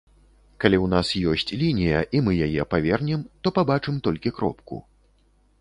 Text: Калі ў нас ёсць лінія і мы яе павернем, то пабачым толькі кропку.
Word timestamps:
Калі 0.63 0.77
ў 0.85 0.87
нас 0.93 1.11
ёсць 1.33 1.55
лінія 1.63 1.99
і 2.19 2.21
мы 2.29 2.33
яе 2.47 2.63
павернем, 2.73 3.29
то 3.45 3.55
пабачым 3.59 4.01
толькі 4.09 4.37
кропку. 4.39 4.83